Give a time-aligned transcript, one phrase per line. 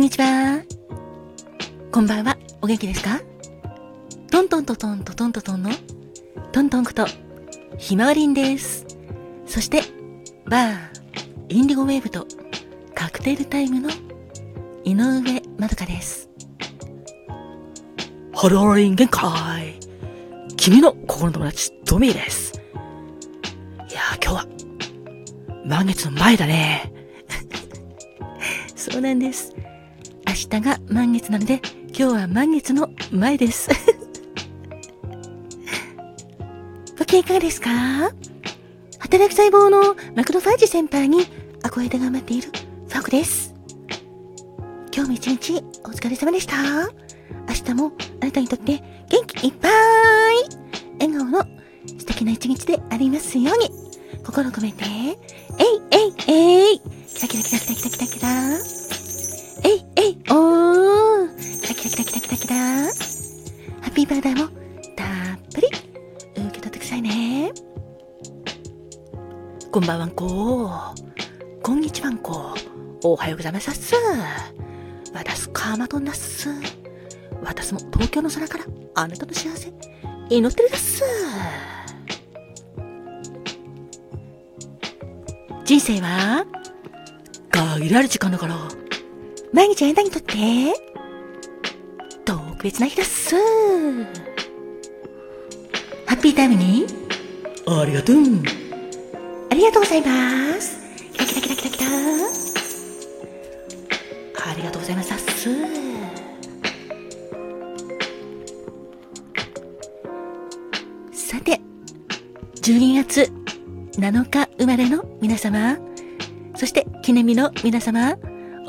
[0.00, 0.62] こんにちは。
[1.92, 2.38] こんばんは。
[2.62, 3.20] お元気ですか？
[4.30, 5.70] トントントントントントントンの
[6.52, 7.04] トントンこと
[7.76, 8.86] ひまわりんです。
[9.44, 9.82] そして、
[10.46, 10.78] バー、
[11.50, 12.26] インディゴウェーブと
[12.94, 13.90] カクテルタイムの
[14.84, 16.30] 井上まどかです。
[18.32, 19.78] ハローリン限界
[20.56, 22.54] 君の心の友達、トミーです。
[22.54, 24.46] いやー、今日は、
[25.66, 26.90] 満月の前だね。
[28.74, 29.54] そうなんです。
[30.52, 33.70] 明日が満月なので、今日は満月の前です。
[36.98, 37.70] ご機嫌いかがですか？
[38.98, 41.20] 働く細胞のマクロファージ先輩に
[41.62, 42.48] 憧れで頑張っている
[42.88, 43.54] ファークです。
[44.92, 46.56] 今日も一日お疲れ様でした。
[46.60, 49.72] 明日もあなたにとって元気いっぱい
[50.98, 51.44] 笑顔の
[51.86, 53.70] 素敵な一日でありますように
[54.26, 55.16] 心を込めて、えい
[55.92, 58.79] えいえいキラキラキラキラキラキラキラ
[60.10, 62.90] いおーキラキラキラキラキラキラハ
[63.90, 64.48] ッピーバーダーも
[64.96, 67.52] たっぷり受け取ってくださいね。
[69.70, 70.70] こんばんはんこ
[71.62, 72.54] こんにちはんこ
[73.04, 73.94] おはようございますっす。
[75.14, 76.48] わたすかまとんなっす。
[77.42, 78.64] 私も東京の空から
[78.96, 79.72] あなたの幸せ
[80.28, 81.04] 祈ってるです。
[85.64, 86.44] 人生は
[87.50, 88.56] 限られる時間だから、
[89.52, 90.34] 毎日あなたにとって
[92.24, 93.34] 特別な日です。
[96.06, 96.86] ハッピータイムに
[97.66, 98.16] ありがとう。
[99.50, 100.78] ありがとうございます。
[101.12, 101.90] キラキラキラキラキラ。
[104.50, 105.10] ありがとうございます。
[112.62, 113.32] 12月
[113.98, 115.78] 7日生まれの皆様、
[116.54, 118.16] そして記念日の皆様、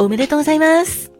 [0.00, 1.10] おめでとうございます。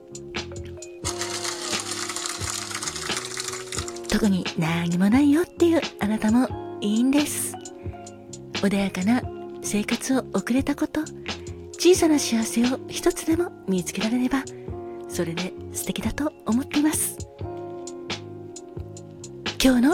[4.08, 6.48] 特に何もないよっていうあなたも
[6.80, 7.56] いいんです。
[8.54, 9.20] 穏やかな
[9.62, 11.00] 生活を送れたこと、
[11.72, 14.44] 小さな幸せを一つでも見つけられれば、
[15.08, 17.18] それで素敵だと思っています。
[19.60, 19.90] 今日の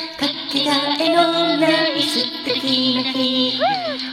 [0.50, 3.60] かけがえのない素敵な日。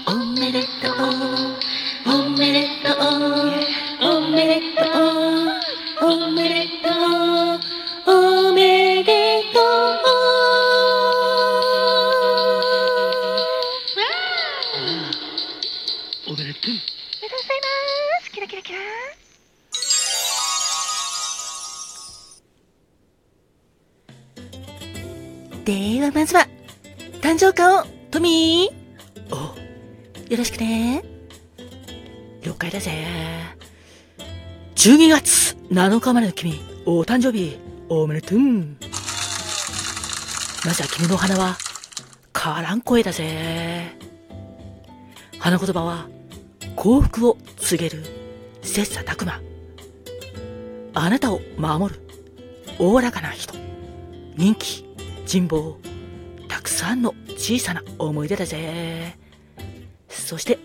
[0.06, 1.37] おめでとう
[25.68, 26.48] ではまずは、
[27.20, 29.38] 誕生花を、トミーお、
[30.32, 31.04] よろしくね。
[32.42, 33.06] 了解だぜ。
[34.76, 38.40] 12月7日までの君、お誕生日、おめでとう。
[38.40, 38.46] ま
[40.72, 41.58] ずは君のお花は、
[42.32, 43.94] カラン声だぜ。
[45.38, 46.08] 花言葉は、
[46.78, 48.06] 幸福を告げる、
[48.62, 49.42] 切磋琢磨。
[50.94, 52.00] あなたを守る、
[52.80, 53.54] おおらかな人。
[54.38, 54.87] 人気、
[55.28, 55.78] 人望、
[56.48, 59.18] たくさんの小さな思い出だぜ。
[60.08, 60.58] そして、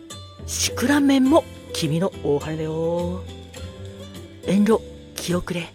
[0.46, 1.42] シクラメンも
[1.72, 3.24] 君の大羽だよ。
[4.46, 4.80] 遠慮、
[5.16, 5.66] 気遅れ、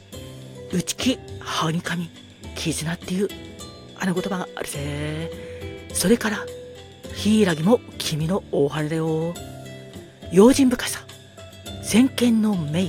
[0.72, 2.09] 内気、はにかみ、
[2.56, 3.28] 絆っていう
[4.00, 5.90] あの言葉があるぜ。
[5.92, 6.46] それから、
[7.14, 9.34] ヒイラギも君の大羽だよ。
[10.31, 11.01] 用心深さ、
[11.84, 12.88] 先見の明、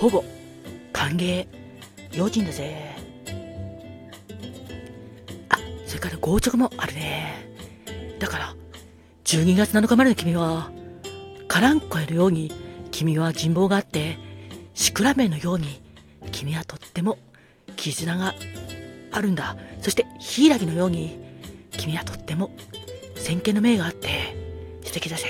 [0.00, 0.24] 保護、
[0.92, 1.46] 歓迎、
[2.12, 2.97] 用心だぜ。
[5.98, 7.48] れから硬直もあるね。
[8.18, 8.56] だから、
[9.24, 10.70] 12月7日までの君は、
[11.48, 12.52] カランコエのように
[12.90, 14.18] 君は人望があって、
[14.74, 15.82] シクラメンのように
[16.30, 17.18] 君はとっても
[17.76, 18.34] 絆が
[19.10, 19.56] あるんだ。
[19.80, 21.18] そしてヒイラギのように
[21.72, 22.50] 君はとっても
[23.16, 24.08] 先見の明があって
[24.84, 25.24] 素敵だぜ。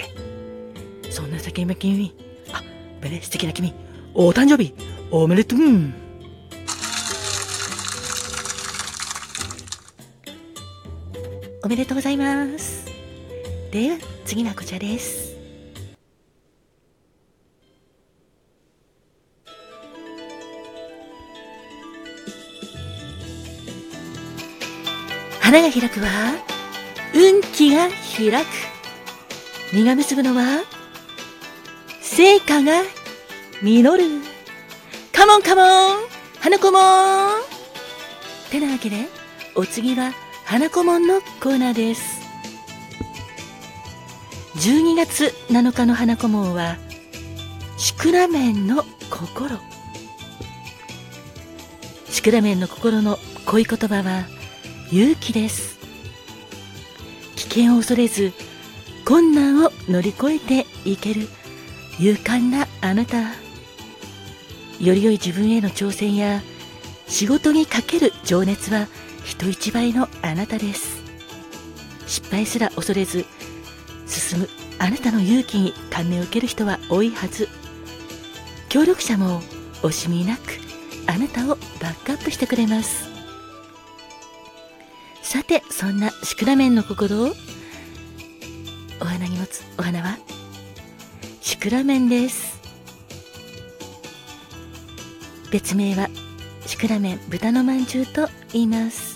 [1.11, 2.15] そんな先の君、
[2.53, 2.63] あ、
[3.01, 3.73] めね、素敵な君、
[4.15, 4.75] お誕生日
[5.11, 5.59] おめでとう
[11.69, 12.87] おめでとうございます。
[13.71, 15.37] では、次はこちらです。
[25.41, 26.37] 花が開くは、
[27.15, 28.47] 運気が開く。
[29.75, 30.65] 実が結ぶのは、
[32.01, 32.83] 成果が
[33.61, 34.05] 実る。
[35.13, 36.09] カモンカモン
[36.41, 36.79] 花子も
[38.51, 39.07] てなわけで、
[39.55, 40.15] お次は、
[40.51, 42.23] 花子もんのコーナーです。
[44.57, 46.79] 12月7日の花子門は、
[47.77, 49.59] シクラメンの心。
[52.09, 54.25] シクラメンの心の恋言葉は、
[54.91, 55.79] 勇気です。
[57.37, 58.33] 危険を恐れず、
[59.05, 61.29] 困難を乗り越えていける
[62.01, 63.19] 勇敢なあなた。
[64.81, 66.41] より良い自分への挑戦や
[67.07, 68.89] 仕事にかける情熱は
[69.29, 71.03] 人一倍のあなたです。
[72.07, 73.27] 失敗すら恐れず
[74.07, 74.49] 進む
[74.79, 77.47] あなたの勇気に感銘を受ける人は多いはず。
[78.71, 79.43] 協力者も
[79.83, 80.41] 惜しみなく
[81.07, 83.07] あなたをバックアップしてくれます。
[85.23, 87.33] さてそんなシクラメンの心を
[89.03, 90.17] お花に持つお花は？
[91.43, 92.59] シクラメンです。
[95.51, 96.09] 別名は
[96.65, 99.08] シクラメン豚のまんじゅうと言います。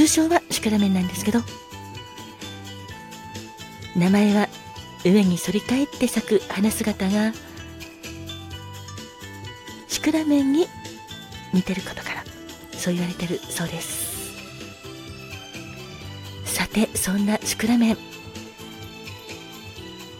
[0.00, 1.40] 通称はシクラメンなんですけど
[3.94, 4.48] 名前は
[5.04, 7.34] 上に反り返って咲く花姿が
[9.88, 10.66] シクラメンに
[11.52, 12.24] 似てることから
[12.72, 14.32] そう言われてるそうです。
[16.46, 17.98] さてそんなシクラメン。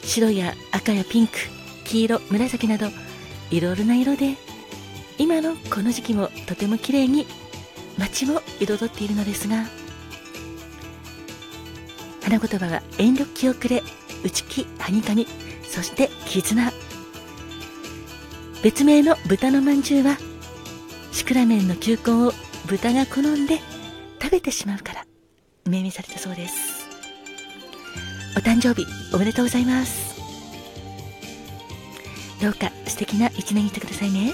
[0.04, 1.32] 白や赤やピンク
[1.84, 2.88] 黄色紫など
[3.50, 4.36] いろいろな色で
[5.16, 7.26] 今のこの時期もとても綺麗に
[8.00, 9.66] 街も彩っているのですが
[12.22, 13.82] 花言葉は遠慮気遅れ
[14.24, 15.26] 内気はにかに
[15.62, 16.72] そして絆。
[18.62, 20.18] 別名の豚のまんじゅうは
[21.12, 22.32] シクラメンの球根を
[22.66, 23.58] 豚が好んで
[24.20, 25.04] 食べてしまうから
[25.64, 26.86] 命名されたそうです。
[28.36, 30.20] お誕生日おめでとうございます。
[32.40, 34.32] どうか素敵な一年にしてくださいね。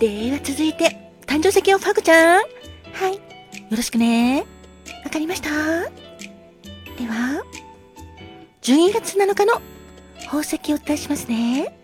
[0.00, 2.40] では続いて誕生石をファグちゃん。
[2.40, 2.42] は
[3.10, 3.16] い。
[3.16, 3.20] よ
[3.70, 4.46] ろしくね。
[5.04, 7.44] わかりましたでは、
[8.62, 9.60] 12月7日の
[10.24, 11.78] 宝石をお伝えしますね。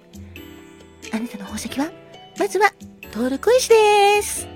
[1.13, 1.93] あなたの宝石は、
[2.39, 2.73] まずは、
[3.13, 4.49] トルコ石です。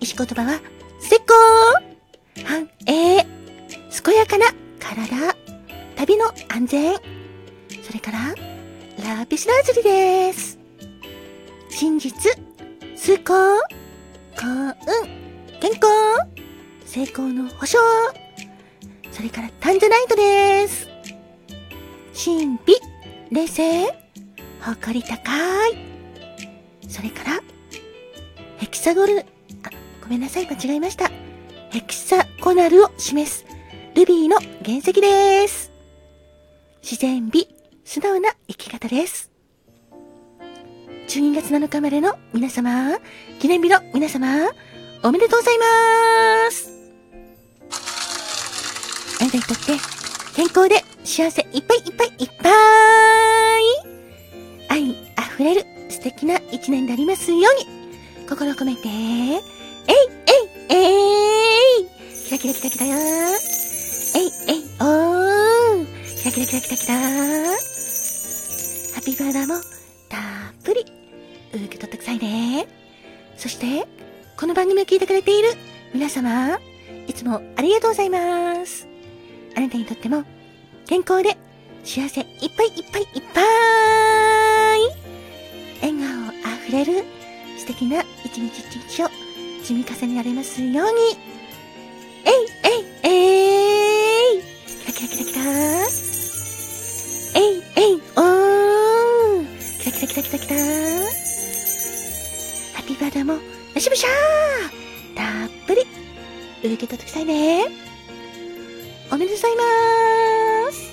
[0.00, 0.60] 石言葉は、
[1.00, 3.24] 石膏繁栄
[4.02, 4.46] 健やかな
[4.80, 5.36] 体
[5.94, 6.96] 旅の安全
[7.80, 8.34] それから、
[9.16, 10.58] ラピスラズリです。
[11.70, 12.12] 真実、
[13.04, 13.34] 崇高
[14.36, 14.74] 幸運、
[15.58, 15.88] 健康、
[16.86, 17.80] 成功の保証。
[19.10, 20.86] それからタンジャナイトです。
[22.14, 22.76] 神秘、
[23.32, 23.86] 冷静、
[24.60, 25.32] 誇り高
[25.66, 25.78] い。
[26.88, 27.40] それから、
[28.58, 29.24] ヘキサゴル、あ、
[30.00, 31.10] ごめんなさい、間違えました。
[31.70, 33.44] ヘキサコナルを示す、
[33.96, 35.72] ルビーの原石です。
[36.84, 37.48] 自然美、
[37.84, 39.31] 素直な生き方です。
[41.12, 42.98] 12月7日までの皆様、
[43.38, 44.48] 記念日の皆様、
[45.02, 46.70] おめでとうございます。
[49.20, 49.76] あなたにとって
[50.34, 52.52] 健康で幸せいっぱいいっぱいいっぱい。
[54.70, 58.96] 愛あふれる素敵な一年でありますように心を込めて、えい
[59.28, 60.78] えいえ
[61.82, 61.88] い。
[62.24, 65.86] キラキラキラキラよえいえいおー。
[66.16, 66.94] キラキラキラキラキラ。
[66.94, 67.00] ハ
[68.98, 69.81] ッピーバーダーも
[73.42, 73.88] そして、
[74.36, 75.48] この番組を聞いてくれている
[75.92, 76.60] 皆様、
[77.08, 78.86] いつもありがとうございます。
[79.56, 80.22] あなたにとっても
[80.86, 81.36] 健康で
[81.82, 83.44] 幸せいっぱいいっぱいいっぱい
[85.82, 87.02] 笑顔あふれる
[87.58, 89.08] 素敵な一日一日を
[89.64, 91.31] 積み重ねられますように。
[103.82, 105.82] しぶしゃーたっぷり、
[106.62, 107.64] 受け取ってくださいね。
[109.10, 109.62] おめでとうございま
[110.70, 110.92] す。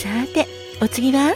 [0.00, 0.46] さて、
[0.80, 1.34] お次は、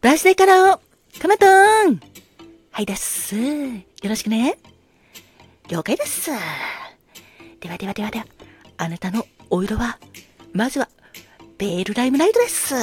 [0.00, 0.80] バースデーカラーを、
[1.20, 2.00] カマトーン
[2.70, 3.34] はいです。
[3.34, 4.58] よろしくね。
[5.68, 6.30] 了解です。
[7.58, 8.26] ではではではでは、
[8.76, 9.98] あなたのお色は、
[10.52, 10.88] まずは、
[11.58, 12.76] ベールライムライトです。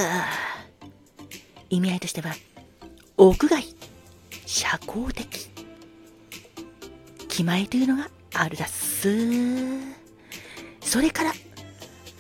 [1.70, 2.34] 意味合いとしては、
[3.18, 3.64] 屋外、
[4.46, 5.50] 社交的、
[7.28, 9.10] 気前というのがあるだっす。
[10.82, 11.34] それから、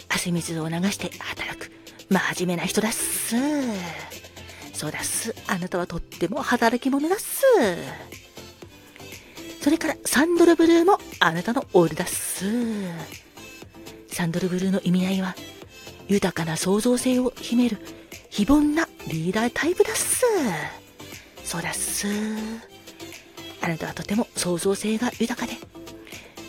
[0.09, 1.71] 汗水を流して働く
[2.09, 3.35] 真面目な人だっす。
[4.73, 5.35] そうだっす。
[5.47, 7.43] あなたはとっても働き者だっす。
[9.61, 12.45] それからサンドルブルーもあなたのオールだっす。
[14.09, 15.35] サンドルブルーの意味合いは
[16.07, 17.77] 豊かな創造性を秘める
[18.35, 20.25] 非凡なリーダータイプだっす。
[21.45, 22.05] そうだっす。
[23.61, 25.53] あなたはとても創造性が豊かで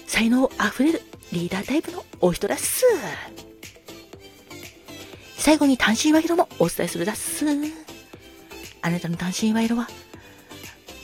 [0.04, 2.84] 才能あふれるリーダータイプのお人だっす。
[5.36, 7.46] 最後に単身和色もお伝えするだっす。
[8.82, 9.86] あなたの単身和色は、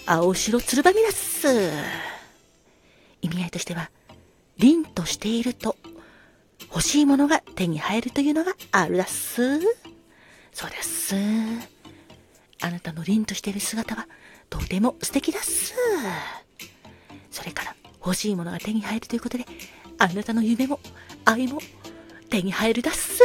[0.05, 1.47] 青白つるばみだっす。
[3.21, 3.89] 意味合いとしては、
[4.59, 5.77] 凛としていると、
[6.71, 9.61] 欲しいものが手に入るというのがあるだっす。
[10.53, 11.15] そうだっす。
[12.61, 14.07] あなたの凛としている姿は、
[14.49, 15.75] とても素敵だっす。
[17.31, 19.47] それから、欲しいものが手に入るということで、
[19.99, 20.79] あなたの夢も
[21.25, 21.61] 愛も
[22.29, 23.23] 手に入るだっす。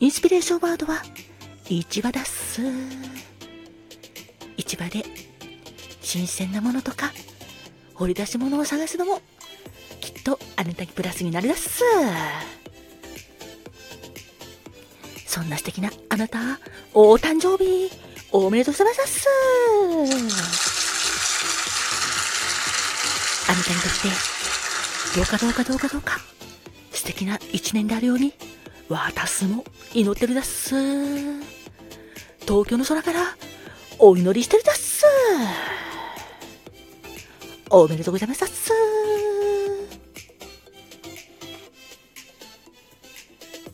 [0.00, 1.02] インスピレーションワードは、
[1.68, 2.62] 市場だっす。
[4.56, 5.04] 市場で、
[6.00, 7.12] 新鮮なものとか、
[7.94, 9.20] 掘り出し物を探すのも、
[10.00, 11.82] きっとあなたにプラスになるだっす。
[15.48, 16.38] な素敵なあなた、
[16.94, 17.90] お誕生日、
[18.30, 19.28] おめでとうございますっす。
[23.50, 24.08] あなたにとって、
[25.16, 26.20] どうかどうかどうかどうか、
[26.92, 28.34] 素敵な一年であるように、
[28.88, 29.64] 私も
[29.94, 30.74] 祈ってるだっす。
[32.40, 33.36] 東京の空から
[33.98, 35.04] お祈りしてるだっす。
[37.70, 38.87] おめでとうございますっす。